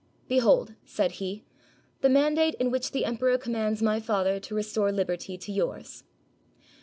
"Be 0.27 0.39
hold," 0.39 0.73
said 0.83 1.11
he, 1.11 1.43
"the 1.99 2.09
mandate 2.09 2.55
in 2.55 2.71
which 2.71 2.89
the 2.89 3.05
emperor 3.05 3.37
commands 3.37 3.83
my 3.83 3.99
father 3.99 4.39
to 4.39 4.55
restore 4.55 4.91
liberty 4.91 5.37
to 5.37 5.51
yours." 5.51 6.05